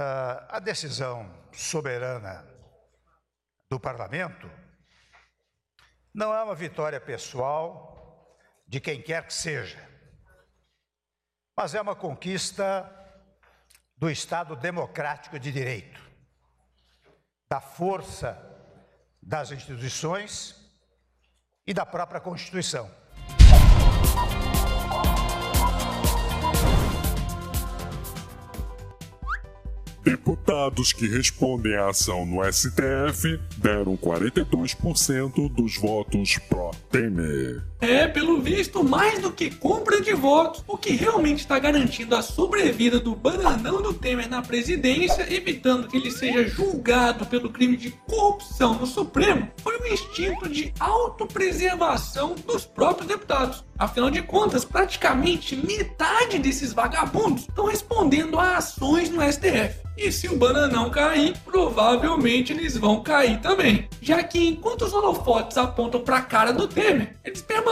[0.00, 2.42] Uh, a decisão soberana
[3.68, 4.50] do parlamento
[6.14, 8.34] não é uma vitória pessoal
[8.66, 9.78] de quem quer que seja,
[11.54, 12.90] mas é uma conquista
[13.94, 16.00] do Estado democrático de direito,
[17.46, 18.42] da força
[19.22, 20.56] das instituições
[21.66, 22.90] e da própria Constituição.
[30.02, 37.69] Deputados que respondem à ação no STF deram 42% dos votos pró-Temer.
[37.80, 42.20] É, pelo visto, mais do que compra de votos, o que realmente está garantindo a
[42.20, 47.90] sobrevida do bananão do Temer na presidência, evitando que ele seja julgado pelo crime de
[48.06, 53.64] corrupção no Supremo, foi o instinto de autopreservação dos próprios deputados.
[53.78, 59.80] Afinal de contas, praticamente metade desses vagabundos estão respondendo a ações no STF.
[59.96, 63.88] E se o bananão cair, provavelmente eles vão cair também.
[64.00, 67.69] Já que enquanto os holofotes apontam para a cara do Temer, eles permanecem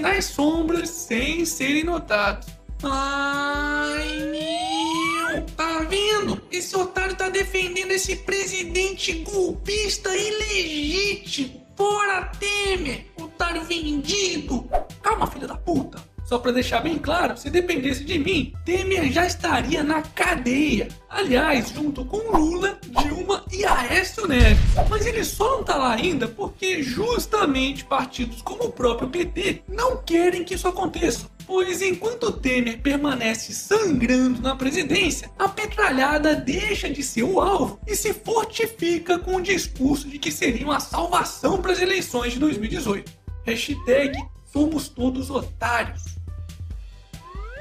[0.00, 2.46] nas sombras sem serem notados.
[2.82, 5.42] Ai, meu!
[5.56, 6.40] Tá vendo?
[6.50, 11.66] Esse otário tá defendendo esse presidente golpista ilegítimo.
[11.76, 13.06] Fora Temer!
[13.20, 14.68] Otário vendido!
[15.02, 16.09] Calma, filha da puta!
[16.30, 20.86] Só para deixar bem claro, se dependesse de mim, Temer já estaria na cadeia.
[21.08, 24.62] Aliás, junto com Lula, Dilma e Aécio Neves.
[24.88, 29.96] Mas ele só não tá lá ainda porque justamente partidos como o próprio PT não
[30.04, 31.28] querem que isso aconteça.
[31.44, 37.96] Pois enquanto Temer permanece sangrando na presidência, a petralhada deixa de ser o alvo e
[37.96, 43.10] se fortifica com o discurso de que seria uma salvação para as eleições de 2018.
[43.44, 44.16] Hashtag
[44.52, 46.19] somos todos otários.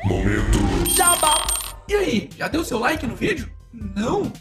[0.10, 0.58] Momento.
[0.90, 1.46] Jabá.
[1.88, 3.48] E aí, já deu seu like no vídeo?
[3.72, 4.34] Não?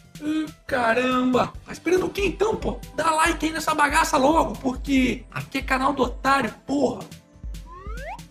[0.66, 1.52] Caramba!
[1.66, 2.80] Tá esperando o que então, pô?
[2.97, 7.00] Dá like aí nessa bagaça logo, porque aqui é canal do otário, porra!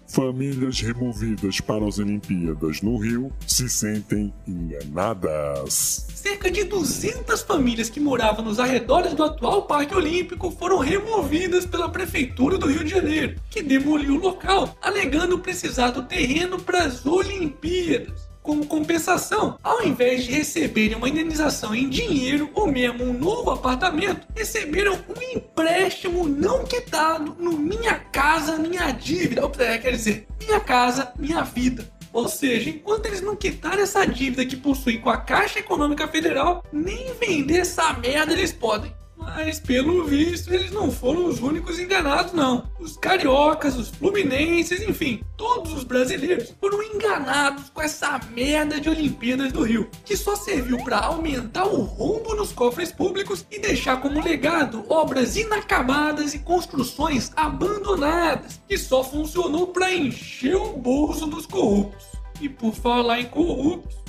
[0.07, 6.07] Famílias removidas para as Olimpíadas no Rio se sentem enganadas.
[6.15, 11.89] Cerca de 200 famílias que moravam nos arredores do atual Parque Olímpico foram removidas pela
[11.89, 17.05] Prefeitura do Rio de Janeiro, que demoliu o local, alegando precisar do terreno para as
[17.05, 18.26] Olimpíadas.
[18.47, 24.25] Como compensação, ao invés de receberem uma indenização em dinheiro ou mesmo um novo apartamento,
[24.33, 29.41] receberam um empréstimo não quitado no Minha Casa Minha Dívida.
[29.59, 31.91] É, quer dizer, Minha Casa Minha Vida.
[32.13, 36.63] Ou seja, enquanto eles não quitarem essa dívida que possuem com a Caixa Econômica Federal,
[36.71, 38.95] nem vender essa merda eles podem.
[39.39, 42.67] Mas pelo visto eles não foram os únicos enganados, não.
[42.79, 49.51] Os cariocas, os fluminenses, enfim, todos os brasileiros foram enganados com essa merda de Olimpíadas
[49.53, 54.23] do Rio, que só serviu para aumentar o rombo nos cofres públicos e deixar como
[54.23, 62.07] legado obras inacabadas e construções abandonadas, que só funcionou para encher o bolso dos corruptos.
[62.41, 64.06] E por falar em corruptos,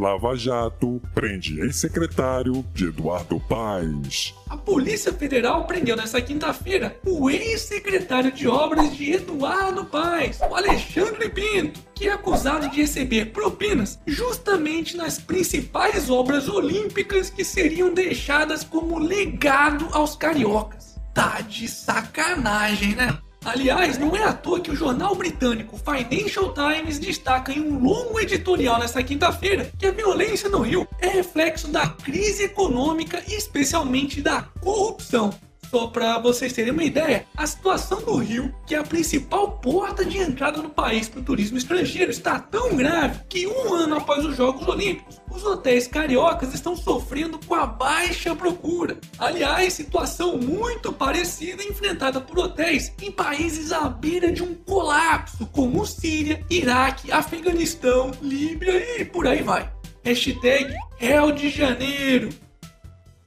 [0.00, 4.34] Lava Jato prende ex-secretário de Eduardo Paes.
[4.48, 11.28] A Polícia Federal prendeu nesta quinta-feira o ex-secretário de obras de Eduardo Paes, o Alexandre
[11.28, 18.64] Pinto, que é acusado de receber propinas justamente nas principais obras olímpicas que seriam deixadas
[18.64, 20.98] como legado aos cariocas.
[21.12, 23.18] Tá de sacanagem, né?
[23.44, 28.20] Aliás, não é à toa que o jornal britânico Financial Times destaca em um longo
[28.20, 34.20] editorial nesta quinta-feira que a violência no Rio é reflexo da crise econômica e especialmente
[34.20, 35.32] da corrupção.
[35.70, 40.04] Só para vocês terem uma ideia, a situação do Rio, que é a principal porta
[40.04, 44.24] de entrada no país para o turismo estrangeiro, está tão grave que um ano após
[44.24, 48.98] os Jogos Olímpicos, os hotéis cariocas estão sofrendo com a baixa procura.
[49.18, 55.86] Aliás, situação muito parecida enfrentada por hotéis em países à beira de um colapso, como
[55.86, 59.70] Síria, Iraque, Afeganistão, Líbia e por aí vai.
[60.04, 62.28] Hashtag Rio de Janeiro.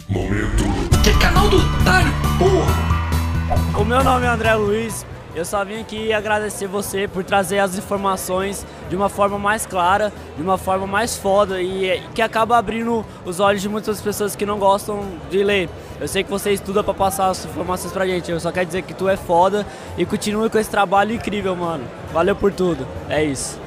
[0.07, 0.63] Momento.
[1.03, 3.79] Que canal do otário, porra!
[3.79, 5.05] O meu nome é André Luiz.
[5.35, 10.13] Eu só vim aqui agradecer você por trazer as informações de uma forma mais clara,
[10.35, 14.45] de uma forma mais foda e que acaba abrindo os olhos de muitas pessoas que
[14.45, 15.69] não gostam de ler.
[15.99, 18.29] Eu sei que você estuda para passar as informações pra gente.
[18.29, 19.65] Eu só quero dizer que tu é foda
[19.97, 21.83] e continue com esse trabalho incrível, mano.
[22.11, 22.87] Valeu por tudo.
[23.09, 23.59] É isso.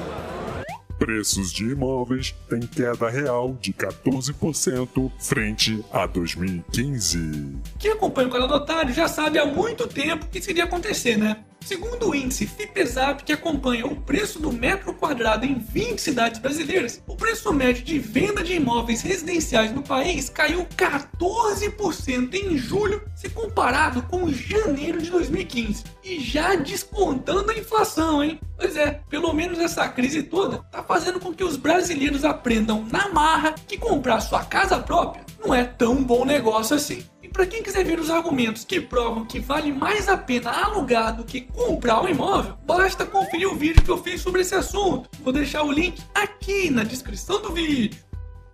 [0.97, 7.57] Preços de imóveis têm queda real de 14% frente a 2015.
[7.77, 11.17] Quem acompanha o canal do Otário já sabe há muito tempo que isso iria acontecer,
[11.17, 11.43] né?
[11.67, 17.03] Segundo o índice FIPESAP, que acompanha o preço do metro quadrado em 20 cidades brasileiras,
[17.05, 23.27] o preço médio de venda de imóveis residenciais no país caiu 14% em julho, se
[23.27, 25.83] comparado com janeiro de 2015.
[26.05, 28.39] E já descontando a inflação, hein?
[28.57, 33.09] Pois é, pelo menos essa crise toda tá fazendo com que os brasileiros aprendam na
[33.09, 37.03] marra que comprar sua casa própria não é tão bom negócio assim.
[37.37, 41.23] Para quem quiser ver os argumentos que provam que vale mais a pena alugar do
[41.23, 45.07] que comprar um imóvel, basta conferir o vídeo que eu fiz sobre esse assunto.
[45.19, 48.03] Vou deixar o link aqui na descrição do vídeo.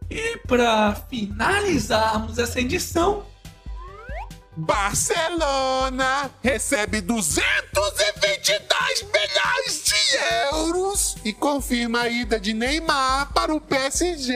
[0.10, 3.26] E para finalizarmos essa edição,
[4.58, 9.96] Barcelona recebe 222 milhões de
[10.52, 14.34] euros e confirma a ida de Neymar para o PSG.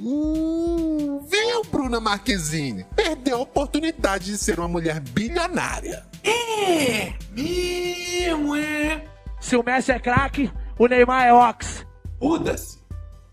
[0.00, 0.99] Uh,
[1.30, 2.84] viu, Bruna Marquezine?
[2.96, 6.04] Perdeu a oportunidade de ser uma mulher bilionária.
[6.24, 9.04] É, mesmo é.
[9.40, 11.86] Se o Messi é craque, o Neymar é ox.
[12.20, 12.80] Muda-se.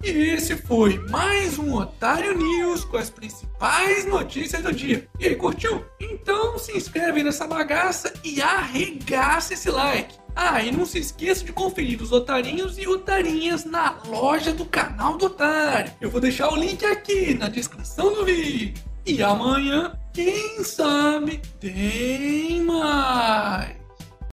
[0.03, 5.07] E esse foi mais um Otário News com as principais notícias do dia.
[5.19, 5.83] E aí, curtiu?
[5.99, 10.15] Então se inscreve nessa bagaça e arregaça esse like.
[10.39, 15.17] Ah, e não se esqueça de conferir os otarinhos e otarinhas na loja do canal
[15.17, 15.91] do Otário.
[15.99, 18.75] Eu vou deixar o link aqui na descrição do vídeo.
[19.03, 23.86] E amanhã, quem sabe, tem mais.